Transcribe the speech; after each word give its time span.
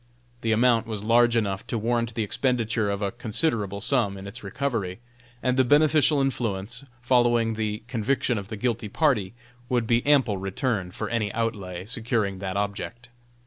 The 0.41 0.51
amount 0.51 0.87
was 0.87 1.03
large 1.03 1.35
enough 1.35 1.67
to 1.67 1.77
warrant 1.77 2.15
the 2.15 2.23
expenditure 2.23 2.89
of 2.89 3.03
a 3.03 3.11
considerable 3.11 3.81
sum 3.81 4.17
in 4.17 4.25
its 4.25 4.43
recovery, 4.43 4.99
and 5.43 5.57
the 5.57 5.63
beneficial 5.63 6.19
influence 6.21 6.83
following 7.01 7.53
the 7.53 7.83
conviction 7.87 8.39
of 8.39 8.47
the 8.47 8.57
guilty 8.57 8.89
party 8.89 9.35
would 9.69 9.85
be 9.85 10.03
ample 10.03 10.37
return 10.37 10.89
for 10.89 11.07
any 11.09 11.31
outlay 11.35 11.85
securing 11.85 12.39
that 12.39 12.57
object. 12.57 13.09